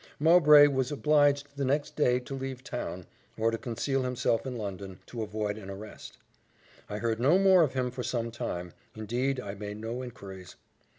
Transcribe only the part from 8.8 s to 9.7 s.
indeed I